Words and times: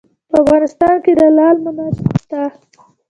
په 0.29 0.35
افغانستان 0.43 0.95
کې 1.03 1.11
د 1.19 1.21
لعل 1.37 1.57
منابع 1.65 1.89
شته. 2.21 2.41